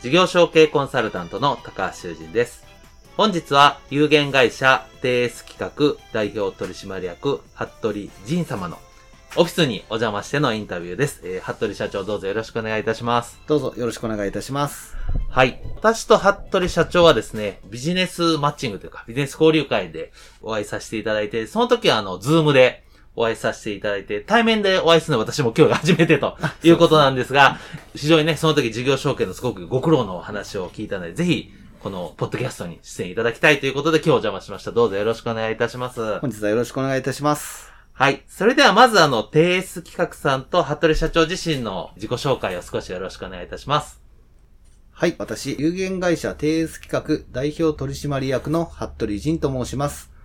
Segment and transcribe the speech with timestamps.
[0.00, 2.64] 事業承継コンサルタントの高橋修人です。
[3.16, 8.78] 本日は有限会社 TS 企画代表取締役、服部仁様の
[9.34, 11.20] オフィスにお邪魔してのインタビューです。
[11.24, 13.40] えー、服部社長どうぞよろしくお願いいたします。
[13.48, 14.96] どうぞよろしくお願いいたします。
[15.30, 15.60] はい。
[15.74, 22.84] 私と服部社長はですね、ビジネスマッチングというか、ビジネス交流会でお会いさせていただいて、その時はあの、ズームで
[23.18, 27.58] お会いさせていただいて、対面でお会いするのは私も今日が初めてということなんですが、
[27.94, 34.72] 非常にね、その時事業承継のすごくご苦労のお話を聞いたので、ぜひ、このポッドキャストに出演いただきたいということで今日お邪魔しました。
[34.72, 36.18] どうぞよろしくお願いいたします。
[36.20, 37.72] 本日はよろしくお願いいたします。
[37.92, 38.22] はい。
[38.28, 44.00] それではまずあの、TS 企画さんと服部社長自身の自己紹介を少しよろしくお願いいたします。
[44.92, 50.17] はい、私、有限会社 TS 企画代表取締役の服部仁と申します。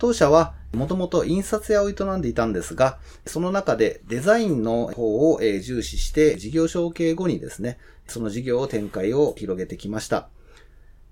[0.00, 10.28] 当社は、もともと印刷屋を営んでいたんですが、その中でデザインの方をえー重視して事業承継後にですね、その事業を展開を広げてきました。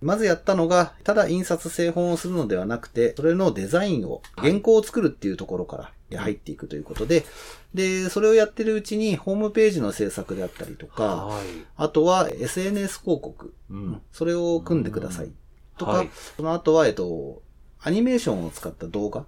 [0.01, 7.27] まずやったのが、ただ印刷製本をするのではなくて、それのデザインを、原稿を作るっていうところから入っていくということで、
[7.75, 11.45] で、それをやってるうちに、ホームページの制作であったりとか、はい。
[11.77, 14.01] あとは SNS 広告、うん。
[14.13, 15.33] それを組んでください。
[15.77, 17.43] とか、はいその後は、えっと、
[17.83, 19.25] アニメーションを使った動画、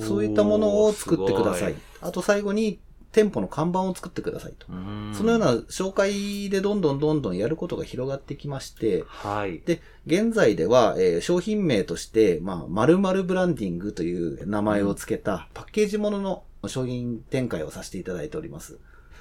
[0.00, 1.74] そういったものを作ってください。
[2.00, 2.78] あと最後に、
[3.10, 4.66] 店舗の看板を作ってくださいと。
[5.14, 9.60] そのような紹介でどんどんどんどんやることが広がってきまして、はい。
[9.64, 18.78] で、現在では、えー商品名として、まあ、〇〇ブランディングという名前を付けたパッケージものの商品展開をさせていただいております。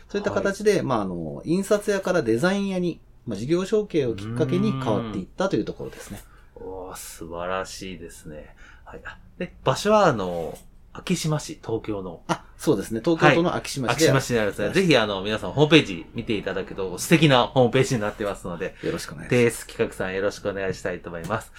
[0.09, 6.22] そういった形で、まあ、あの、印刷屋からデザイン屋に、まあ、事業承継をきっかけに変わっていったというところですね。
[6.59, 8.56] おー素晴らしいですね。
[8.85, 9.01] はい。
[9.06, 10.57] あで、場所はあの、
[10.94, 12.23] 昭島市、東京の。
[12.28, 13.01] あ、そうですね。
[13.03, 14.73] 東京都の昭島市で、昭島市にあるんですね。
[14.73, 19.44] ぜひあの、皆さんホームページ見ていただくと素敵なホームページになってますので、よろしくお願いします。
[19.44, 21.51] テース企画さんよろしくお願いしたいと思います。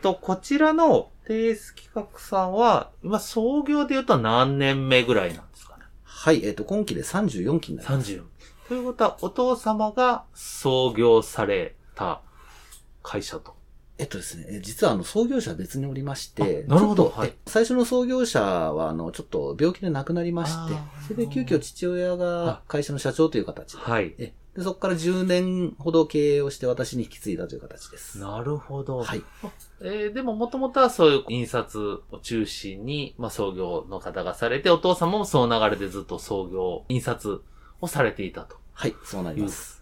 [0.00, 5.84] と、こちらのテース企画さんは、今創業で言うと何年目ぐらいなんですかね？
[6.04, 8.10] はい、えっ、と、今期で34期になります。
[8.12, 8.22] ?30。
[8.68, 12.22] ということは、お父様が創業された
[13.02, 13.57] 会社と。
[13.98, 20.74] えっとですね、え実はあの創業者は別におりまして、あなるほどはいえ最初の創業者はあの、ちょっと病気で亡くなりまして
[21.08, 24.14] それで急遽父親が会社の社長という形で、はい。
[24.18, 28.18] えでそこから10年ほど経営をして私に引き継いだという形です。
[28.18, 29.02] なるほど。
[29.02, 29.22] はい。
[29.80, 37.40] えーでももともとはそういう印刷を中心に、まあ創業の方がされて、お父様もその流れでずっと創業、印刷
[37.80, 38.56] をされていたと。
[38.72, 39.77] はい、そうなります。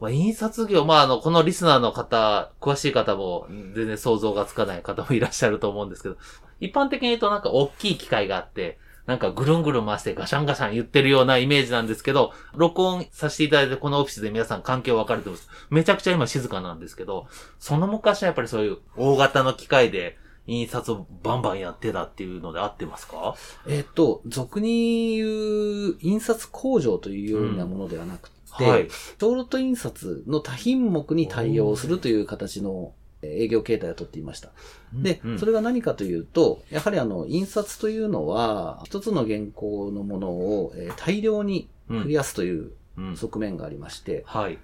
[0.00, 6.16] まあ、印刷業、まああの、このリスナーの方、詳しい方も全然想像がつかない方もいらっしゃると思うんですけど、
[6.60, 15.48] 一般的に言うとなんか大きい機械があって、なんかぐるんぐるん回してガシャンガシャン言ってるようなイメージなんですけど、録音させていただいてこのオフィスで皆さん環境分かれてます。
[15.68, 17.26] めちゃくちゃ今静かなんですけど、
[17.58, 20.16] その昔はやっぱりそういう大型の機械で
[20.46, 23.34] 印刷をバンバンやってたっていうので合ってますか？
[23.66, 28.88] えっと、俗に言う印刷工場というようなものではなくて、はい。
[29.18, 32.92] 小ロット印刷の多品目に対応するという形の
[33.22, 34.50] えー営業形態をとっていました。
[34.92, 44.58] で、うんそれが何かというと、やはりあの、印刷というのは、一つの原稿のものを、えー大量に増やすといううん側面がありまして、はい。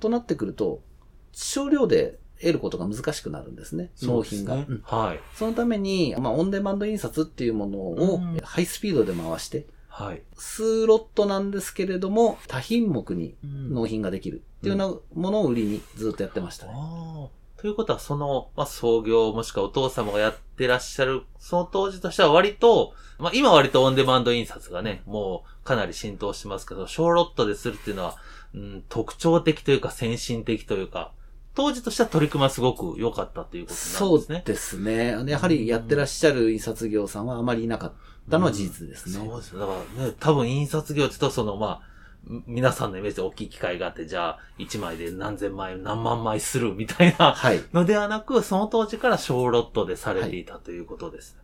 [0.00, 0.80] となってくると、
[1.32, 4.54] 少量で得ることが難しくなるんですね、納品が。
[4.54, 5.20] そうんはい。
[5.34, 9.66] そのために、まあ、オンデマンド印刷っていうものをうんハイスピードで回して、
[9.98, 10.22] はい。
[10.36, 16.72] 数ロットなんですけれども、多品目にうん納品ができるっていうようなものを売りにずっとやってましたね。
[16.74, 17.60] ああ。
[17.60, 28.16] ということは、その、まあ、創業もしくはお父様がやってらっしゃる、その当時としては割と、まあ、今割とオンデマンド印刷がね、もうかなり浸透してますけど、小ロットでするっていうのは、
[28.54, 31.10] うん、特徴的というか先進的というか、
[31.56, 34.42] 当時としては取り組みはすごく良かったということなんそうですね。
[34.46, 35.16] ですね。
[35.26, 37.92] やはりやってらっしゃる印刷業さんはあまりいなかっ
[38.28, 39.14] たのは事実ですね。
[39.26, 39.58] そうです。
[39.58, 41.88] だからね、多分印刷業って言うと、その、まあ、
[42.46, 47.60] 皆さんのイメージで大きい機械があって、じゃあ、1枚で何千枚、何万枚するみたいなはい。
[47.72, 51.36] のではなく、その当時から小ロットでされていたということです。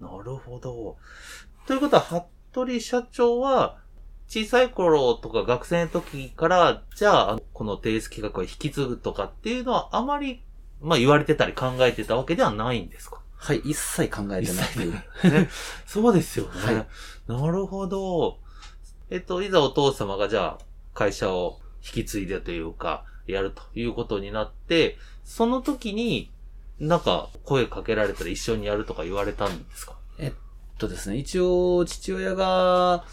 [0.00, 0.96] なるほど。
[1.66, 2.02] ということは、
[2.52, 3.78] 服部社長は、
[4.28, 10.42] 小さい頃とか学生の時から、じゃあ、このテイス企画を引き継ぐとかっていうのは、あまり、
[10.80, 13.20] まあ言われてたり考えてたわけではないんですか？
[13.42, 13.58] はい。
[13.64, 15.30] 一切考えてなく。
[15.30, 15.48] ね、
[15.86, 16.50] そうですよね。
[16.52, 16.86] はい
[17.26, 18.38] なるほど。
[19.08, 20.64] えっと、いざお父様がじゃあ、
[20.94, 26.30] 会社を引き継いでというか、やるということになって、その時に、
[26.80, 29.94] なんか、声かけられたら一緒にやるとか言われたんですか？
[30.18, 30.32] えっ
[30.78, 33.04] とですね、一応、父親が、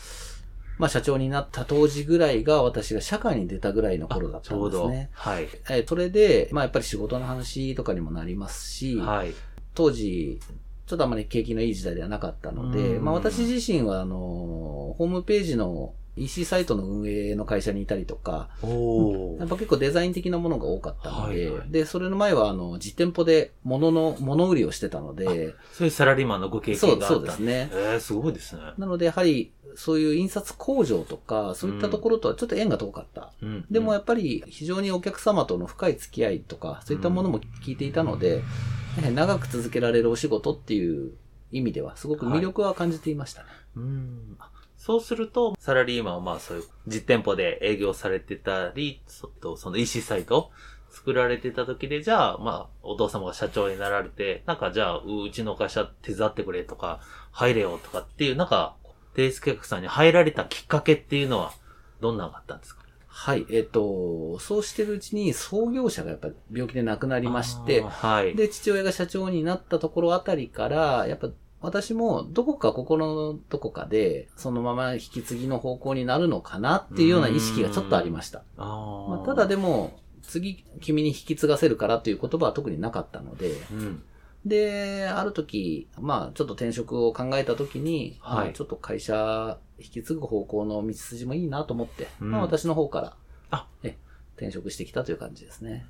[0.80, 4.88] まあ、社長になった当時ぐらいが、私が社会に出たぐらいの頃だったちょうど。
[4.88, 5.10] んですね。
[5.14, 5.48] はい。
[5.70, 9.34] えそれで、まあ、やっぱり仕事の話とかにもなりますし、はい。
[9.78, 10.40] 当時、
[10.88, 18.50] ちょっとあまり景気のいい時代ではなかったので、うんまあ私自身は、あの、ホームページの EC サイトの運営の会社にいたりとか。
[19.40, 27.70] やっぱ結構デザイン的なものが多かったので、はいはいで、それの前は、あの、実店舗で物の、物売りをしてたので、そういうサラリーマンのご経験があったそうですね。
[27.72, 28.62] えー、すごいですね。
[28.80, 33.32] なので、やはり、そういう印刷工場とか、そういったところとはちょっと縁が遠かった。
[33.44, 33.66] うん。
[33.70, 38.42] でもやっっぱり非常にお客様との深い付き合いとか、そういったものも聞いていたので、やは
[39.02, 41.12] り長く続けられるお仕事っていう
[41.52, 43.48] 意味では、すごく魅力は感じていましたね。
[43.76, 44.38] うん。
[44.78, 49.32] そうすると、サラリーマンはまあそういう実店舗で営業されてたり、そ
[49.70, 50.52] の EC サイト
[50.90, 57.02] 作られてた時で、じゃあ、まあ、お父様が社長になられて、なんかじゃあ、うちの会社手伝ってくれとか、
[57.32, 58.76] 入れよとかっていう、なんか、
[59.14, 61.52] テイスケクさんに入られたきっかけっていうのは、
[62.02, 62.84] どんなのがあったんですか？
[63.20, 63.48] はい。
[63.50, 68.36] えっ、と、そうしてるうちに創業者がやっぱり病気で亡くなりましてはい。
[68.36, 71.30] で、父親が社長になったところあたりから、やっぱ
[71.60, 78.44] 私もどこか心のどこかで、そのまま引き継ぎの方向になるのかなっていうような意識がちょっとありました。
[78.56, 84.04] あーまあ、ただでも、次君に引き継がせるからという言葉は特になかったので、うん。
[84.46, 92.32] で、ある時、まあちょっと転職を考えた時に、はいまあちょっと会社引き継ぐ方向の道筋もいいなと思って、うん。
[92.32, 93.16] まあ私の方から、
[93.52, 93.68] あ。
[93.84, 93.98] え
[94.36, 95.86] 転職してきたという感じですね。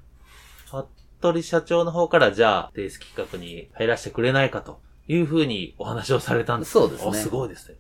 [0.66, 6.72] 服部社長の方から、じゃあ、テイス企画に入らせてくれないかというふうにお話をされたんです。
[6.72, 7.10] そうですね。
[7.10, 7.76] おすごいですね。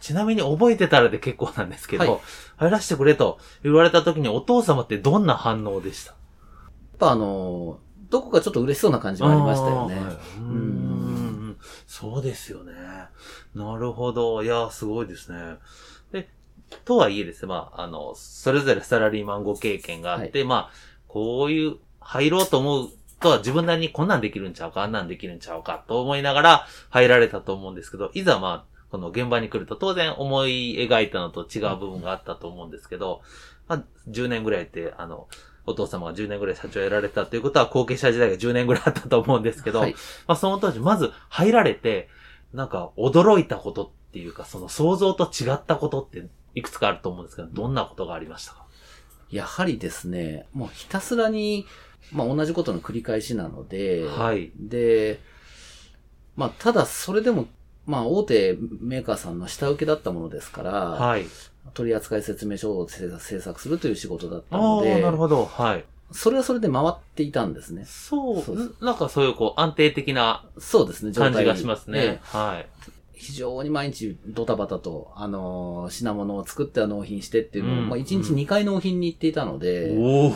[0.00, 2.20] ちなみに覚えてたらで結構なんですけど、はい。
[2.56, 6.10] 入らせてくれと言われた時にお父様ってどんな反応でした？
[6.10, 7.78] やっぱあの、
[8.10, 9.94] どこかちょっと嬉しそうな感じもありましたよね。
[9.94, 10.04] はい。
[10.04, 10.91] うーん
[11.92, 12.72] そうですよね。
[13.54, 14.42] なるほど。
[14.42, 15.58] いや、すごいですね。
[16.10, 16.26] で、
[16.86, 20.70] とはいえですね、まあ、あの、それぞれサラリーマンご経験があって、まあ、
[21.06, 22.88] こういう、入ろうと思う
[23.20, 33.20] とは自分なりにこんなんできるんちゃうか、あんなんできるんちゃうかと思いながら入られたと思うんですけど、いざまあ、この現場に来ると当然思い描いたのと違う部分があったと思うんですけど、
[33.68, 35.28] まあ、10年ぐらいって、あの、
[35.66, 39.94] お父様が10年ぐらい社長をやられたということは後継者時代が10年ぐらいあったと思うんですけど、はい。
[40.26, 42.08] まあその当時、まず入られて、
[42.52, 48.66] なんか驚いたことっていうか、その想像と違ったことっていくつかあると思うんですけど、どんなことがありましたか？
[49.30, 51.66] やはりですね、もうひたすらに、
[52.10, 54.52] まあ同じことの繰り返しなので、はい。
[54.56, 55.20] で、
[56.36, 57.46] まあただそれでも、
[57.86, 61.26] まあ大手メーカーさんの下請けだったものですから、はい。
[61.74, 65.46] 取扱説明書を制作制作するという仕事だったああ、ので、なるほど。
[65.46, 65.84] はい。
[66.10, 67.84] それはそれで回っていたんですね。
[67.86, 72.20] そう、そうんなんかそういうこう安定的なそうですね、感じがしますえねえ。
[72.22, 72.66] はい。
[73.14, 80.26] 非常に毎日ドタバタと、あのー品物を作っては納品してっていうのを、うんまあ1日2回納品に行っていたので、お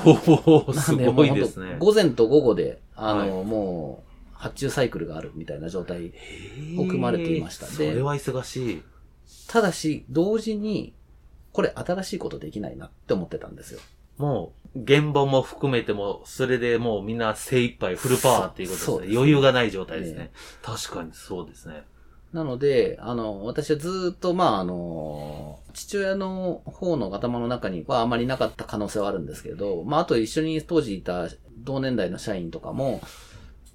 [0.68, 1.76] お すごいですね。
[1.80, 4.05] 午前と午後で、あの、はもう、
[4.38, 6.06] 発注サイクルがあるみたいな状態。
[6.06, 8.82] へえ組まれていましたそでれは忙しい。
[9.48, 10.94] ただし、同時に、
[11.52, 13.80] これ新しいことできないなって思ってたんですよ。
[14.18, 18.94] もう、現場も含めても、それでもうみんな精一杯フルパワーっていうことですね。
[18.94, 20.36] そうです余裕がない状態ですねえ。
[20.62, 21.84] 確かにそうですね。
[22.32, 31.28] なので、あの、私はずーっと、まあ、あの、父親の方の頭の中にはあまりなかった可能性はあるんですけど、まあ、あと一緒に当時いた
[31.58, 33.00] 同年代の社員とかも、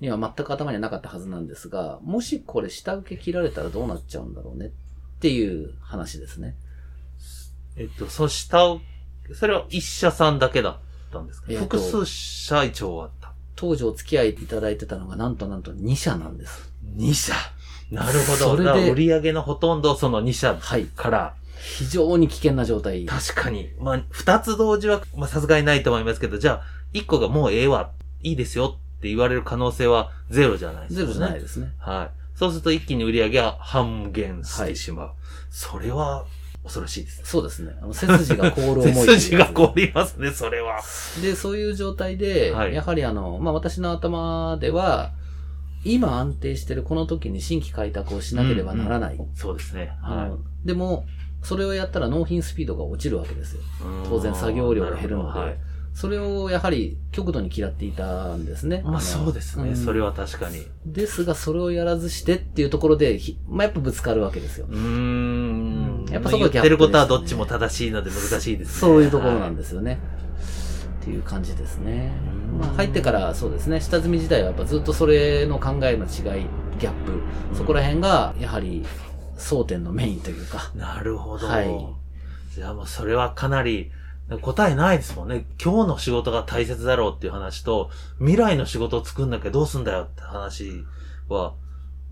[0.02, 4.66] には全く頭にはなかったはずなんですが、もしこれ下請け切られたらどうなっちゃうんだろうね？
[4.66, 4.70] っ
[5.22, 6.56] ていう話ですね。
[7.78, 8.66] えっと、そした、
[9.34, 10.78] それは一社さんだけだっ
[11.14, 13.32] たんですか、えっと複数社長あった。
[13.56, 16.74] 当時お付き合いいただいてたのがなんとなんと2社なんです。
[16.96, 17.34] 二社。
[17.92, 18.56] なるほど。
[18.56, 20.86] それで売り上げのほとんどその二社はい。
[20.86, 21.36] から、
[21.78, 23.06] 非常に危険な状態。
[23.06, 27.90] 確かに、まあ、二つ同時は、まあ、さすがにないと思いますけど、じゃあ、一個がもうええわっ
[28.24, 31.74] いいですよって言われる可能性はゼロじゃないですか、ゼロじゃないですね。
[31.80, 32.38] はい。
[32.38, 35.12] そうすると一気に売り上げが半減してしまう。
[35.50, 36.28] それは
[36.64, 37.24] 恐ろしいですね。
[37.26, 37.74] そうですね。
[37.82, 38.94] あの、背筋が凍る思い。
[38.94, 40.82] 背筋が凍りますね、それは。
[41.20, 45.14] で、そういう状態で、はいやはりあの、まあ、私の頭では、
[45.84, 49.20] 今安定してるこの時に新規開拓をしなければならない。
[49.34, 49.98] そうですね。
[50.04, 51.08] はでも、
[51.42, 53.62] それをやったら納品スピードが落ちるわけですよ。
[53.62, 53.64] い。
[54.08, 58.82] 当然作業量が減るのではいそれをやはり極度に嫌っていたんですね。
[58.84, 59.72] まあのそうですね。
[59.72, 60.60] んそれは確かに。
[60.60, 64.68] うですが、それをやらずしてっていうところで、ひまあ、やっぱぶつかるわけですよ。
[64.68, 66.06] ーん。
[66.12, 68.74] やっぱそこは言ってることはどっちも正しいので難しいですね。
[68.74, 70.00] そういうところなんでですよね。
[71.02, 72.12] っていう感じですね
[72.54, 72.60] うん。
[72.60, 76.46] まあ、入ってからそうですね、下積み時代はやっぱずっとそれの考えの違い、
[76.80, 77.22] ギャップ、うん
[77.56, 78.86] そこら辺がやはり
[79.38, 80.72] 争点のメインというか。
[80.76, 81.48] なるほど。
[81.48, 82.02] はい
[82.54, 83.92] じゃあもうそれはかなり、
[84.42, 85.46] 答えないですもんね。
[85.62, 90.86] 今日の仕事が大切だろうっていう話と、未来の仕事を作んなきゃどうすんだよって話
[91.28, 91.54] は、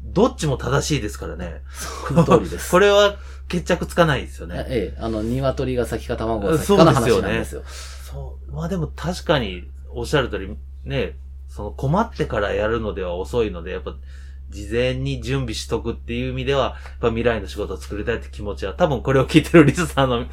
[0.04, 1.62] どっちも正しいですからね。
[2.08, 2.72] その通りです。
[2.72, 4.66] これは決着つかないですよね。
[4.70, 7.63] ええ、あの、鶏が先か卵が先かの話なんですよ。
[8.04, 8.51] そう。
[8.51, 13.96] まあでも確かにおっしゃる通り、ね、その困ってからやるのでは遅いので、やっぱ
[14.50, 20.25] 事前に準備しとくっていう意味では、やっぱ未来の仕事を作りたいって気持ちは、多分これを聞いてるリスナーの、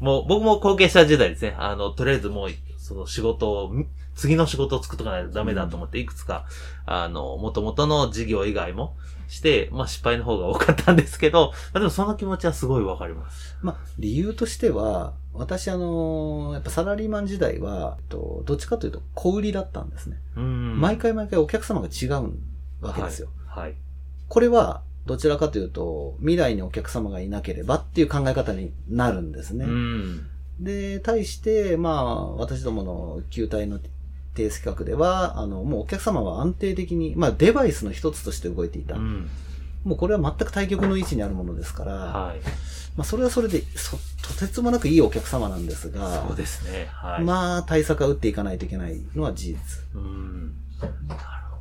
[0.00, 1.54] もう僕も後継者時代ですね。
[1.58, 3.72] あの、とりあえずもう、その仕事を、
[4.14, 6.46] 次の仕事を作っとかないとダメだと思って、いくつか、
[6.86, 8.96] あの、元々の事業以外も
[9.28, 13.56] して、まあ失敗の方が多かったんですけど、まあでもその気持ちはすごいわかります。
[13.62, 20.18] まあ、理由としては、私あの、やっぱサラリーマン時代は、えっとどっちかというと小売りだったんですね。
[20.36, 20.80] うん。
[20.80, 22.34] 毎回毎回お客様が違う
[22.80, 23.28] わけですよ。
[23.28, 23.43] はい。
[23.54, 23.74] はい。
[24.28, 29.66] これは、どちらかというと、未来にお客様がいなければっていう考え方になるんですね。
[29.66, 30.26] うん。
[30.60, 33.80] で、対して、まあ、私どもの球体の
[34.34, 38.96] 定数企画では、あの、もうお客様は安定的に、まあ、デバイスの一つとして動いていた。
[38.96, 39.28] うん。
[39.84, 42.40] もうこれは全く対極の位置にあるものですから、はい。
[42.96, 46.88] まあ、それはそれで、そ、とてつもなくいいお客様なんですが、そうですね。
[46.90, 47.24] はい。
[47.24, 49.58] まあ、対策は打っていかないといけないのは事実。
[49.94, 50.54] うん。
[50.80, 51.56] なるほ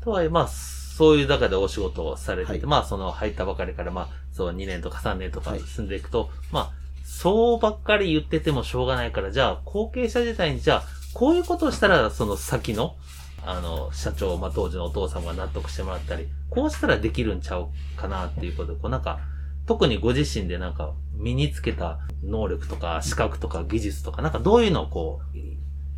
[0.00, 0.04] ど。
[0.04, 0.48] とはいえ、まあ、
[0.96, 2.66] そういう中でお仕事をされてて、はい。
[2.66, 5.60] まあ、その入ったばかりから、まあ、そう2年とか3年とかはい。
[5.60, 6.70] 進んでいくと、まあ、
[7.04, 10.82] そうばっかり言っててもしょうがないから、じゃあ、後継者自体に、じゃあ、
[11.14, 12.96] こういうことをしたら、その先の、
[13.44, 18.72] あの、社長、まあ、当時のお父様が納得してもらったり、こうしたらできるんちゃうかなっていうこと。
[18.74, 19.18] で、こうなんか、
[19.66, 25.38] 特にご自身でなんか身につけた能力とか資格とか技術とか、なんかどういうのをこう、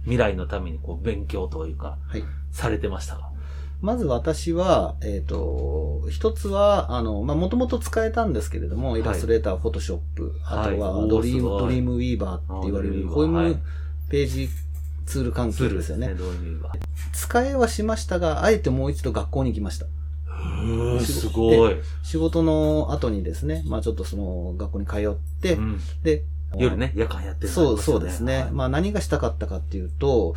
[0.05, 2.25] 未来のためにこう勉強というか、はい。
[2.53, 3.31] されてましたか？
[3.81, 14.49] まず私は、えっ、と、一つは、あの、まあ、もともと使えたんですけれども、 Illustrator、Photoshop、あとははい Dream、Dreamweaver って言われる、あードリームウィーバーこうページ
[15.07, 16.15] ツール関係ですよね。
[16.15, 16.73] どういう意味は。
[17.13, 19.87] 使えはしましたが、あえてもう一度学校に行きました。
[21.05, 21.77] すごい。
[22.03, 26.25] 仕事の後にですね、まあちょっとその学校に通って、うんで、
[26.57, 28.43] 夜ね、夜間やってるのありそう、そうですね。
[28.43, 30.35] はいまあ何がしたかったかっていうと、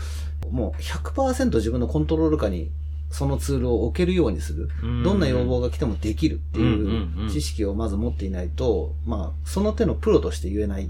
[0.52, 2.72] もう100%自分のコントロール下に
[3.10, 4.70] そのツールを置けるようにする。
[5.04, 10.90] どんな要望が来てもできるっていううん知識をまず持っていないと、まあその手のプロとして言えないっ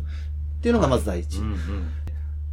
[0.61, 1.37] ていうのがまず第一。
[1.39, 1.57] うんうん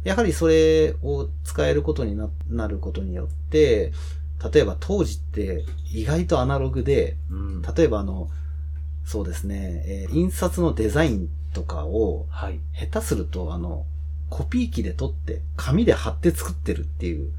[0.03, 3.91] やはりそれを使えることにななることによって、
[4.53, 8.29] 例えば当時って意外とアナログで、うん例えばあの、
[9.03, 12.59] そうですね、えー印刷のデザインとかをはい。
[12.79, 13.87] 下手するとあの、
[14.29, 17.31] コピー機で取って紙で貼って作ってるっていう、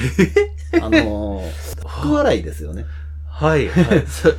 [0.82, 1.50] あのー、
[1.86, 2.84] 福笑いですよね。
[3.26, 3.68] はい。
[3.68, 4.32] はい そ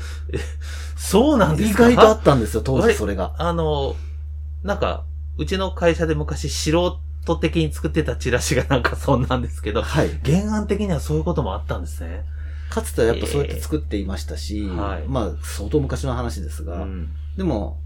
[0.98, 1.89] そうなんですか？
[1.89, 3.34] 意外とあったんですよ、当時それが。
[3.38, 3.96] あの、
[4.63, 5.06] なんか、
[5.38, 10.10] うちの会社で昔素人的に作ってたチラシがなんかそんなんですけど、はい。
[10.25, 12.25] 原案的にはそういうこともあったんですね。
[12.70, 17.80] かつてはやっぱそうやって作っていましたし、はいまあ相当昔の話ですが、うんでも、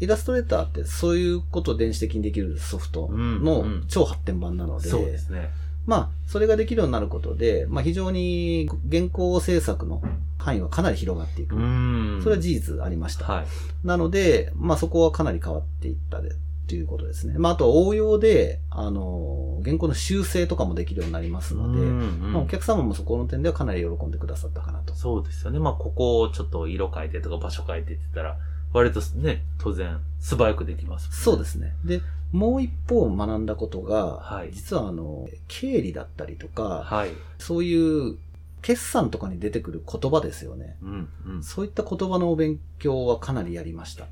[0.00, 5.50] イラストレーターってそういうことを電子的にできるソフトうんのうん超発展版なので、そうですね。
[5.86, 10.02] まあ、それができるようになることで、まあ非常に原稿制作の
[10.38, 11.56] 範囲はかなり広がっていく。
[11.56, 12.20] うん。
[12.22, 13.24] それは事実ありました。
[13.26, 13.46] はい。
[13.84, 17.34] なので、まあそこはかなり変わっていったで、っていうことですね。
[17.36, 24.94] まああとは応用で、あの、原稿の修正とかもできるようになりますので、うんまあお客様もそこの点ではかなり喜んでくださったかなと。
[24.94, 25.58] そうですよね。
[25.58, 28.38] まあ、ここをちょっと色変えてとか場所変えてって言ったら、
[28.72, 31.74] 割とね、当然、素早くできます、そうですね。
[31.84, 32.00] で、
[32.34, 37.10] もう一方学んだことが、はい実はあの、経理だったりとか、はい。
[37.38, 38.18] そういう
[38.60, 40.76] 決算とかに出てくる言葉ですよね。
[40.82, 41.42] うん、うん。
[41.44, 44.08] そういった言葉のお勉強はかなりやりました。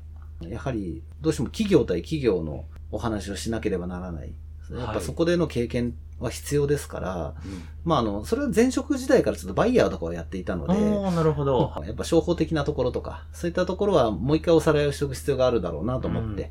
[0.47, 4.33] やはり、どうしても企業対企業のお話をしなければならない。
[4.71, 10.73] やっはいぱそこでの経験は必要ですから、うんまあ、あの、それは前職時代からちょっとバイヤーとかをやっていたので、
[11.13, 11.73] なるほど。
[11.85, 16.49] やっぱ商法的なところとか、そういったところはもう一回おさらいをしておく必要があるだろうなと思って、うん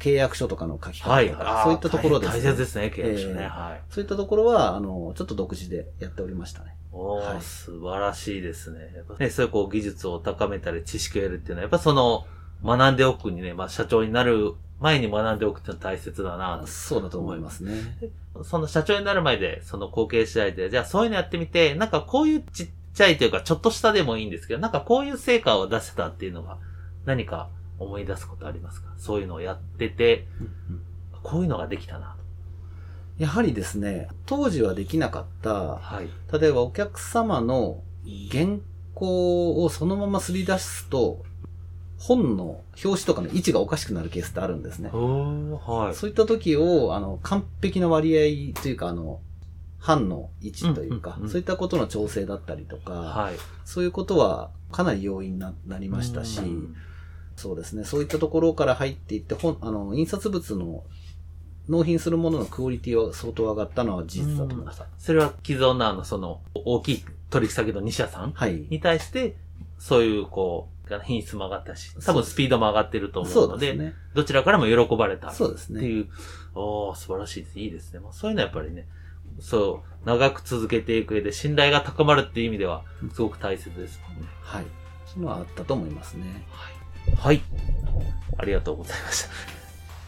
[0.00, 1.30] 契約書とかの書き方はい。
[1.30, 3.34] とか、そういったところです大切ですね、契約書ね。
[3.40, 3.82] ええはい。
[3.92, 6.76] そういったところは、あの、ちょっと独自でやっておりましたね。
[6.92, 8.80] おー、はい素晴らしいですね。
[9.18, 12.26] ね、そういうこう技術を高めたり知識を得るっていうのは、やっぱその、
[12.64, 16.62] 学んでおくにね、まあ社長になる前に学んでおくっていうのは大切だな。
[16.66, 17.72] そうだと思いますね。
[18.42, 26.58] その社長になる前で、その後継次第で、じゃあそういうのやってみて、なんかこういうちっちゃいというか、ちょっとしたでもいいんですけど、なんかこういう成果を出せたっていうのが、
[27.04, 27.48] 何か
[27.80, 28.92] 思い出すことありますか？
[28.98, 30.28] そういうのをやってて、
[31.24, 32.14] こういうのができたな。
[33.18, 36.08] やはりですね、当時はできなかった、はい。
[36.40, 37.82] 例えばお客様の
[38.30, 38.58] 原
[38.94, 41.22] 稿をそのまますり出すと、
[41.98, 44.88] 本の表紙とかの位置がおかしくなるケースってあるんですね。
[44.88, 45.94] はい。
[45.94, 49.20] そういった時を、あの、完璧な割合というか、あの、
[49.86, 53.34] 版の位置というか、うんうんうんそういったことの調整だったりとか、はい。
[53.66, 56.74] そういうことはかなり要因にななりましたし、うん
[57.40, 60.84] そうですね、そういったところから入っていって、本、あの、印刷物の
[61.70, 64.86] 納品するもののクオリティは相当上がったのは事実だと思いました。
[64.98, 68.66] それは既存のあの、その、大きい取引先の2社さんはい。
[68.68, 69.36] に対して、
[69.78, 73.94] そういう、こう、品質も上がったし、多分スピードも上がってると思うので、ですね。
[74.12, 75.30] どちらからも喜ばれた。
[75.30, 75.80] そうですね。
[75.80, 76.08] っていう、
[76.54, 77.58] おー、素晴らしいです。
[77.58, 78.00] いいですね。
[78.00, 78.86] もうそういうのはやっぱりね、
[79.38, 82.82] そう、長く続けていく上で信頼が高まるっていう意味では、
[83.14, 84.28] すごく大切ですもんね。
[84.42, 84.64] はい。
[85.06, 86.44] そういうのはあったと思いますね。
[86.50, 86.79] はい。
[87.18, 87.42] はい。
[88.38, 89.50] ありがとうございました。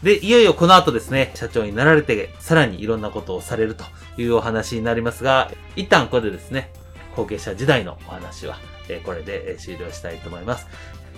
[0.03, 3.85] で、いよいよこの後ですね、社長になられて、さらにいろんなことをされると
[4.17, 6.71] いうお話になりますが、一旦ここでですね、
[7.15, 8.57] 後継者時代のお話は、
[8.89, 10.67] えこれで終了したいと思います。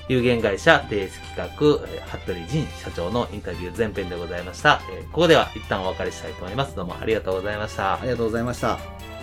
[0.07, 4.81] 有限会社提出企画、え服部仁社長のインタビュー前編でございました。
[4.91, 6.75] えここでは一旦お別れしたいと思います。
[6.75, 7.99] どうもありがとうございましたあ。
[8.03, 9.14] りがとうございました。